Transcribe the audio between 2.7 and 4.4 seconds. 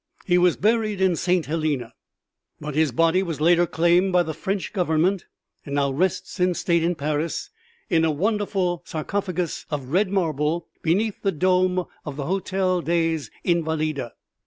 his body was later claimed by the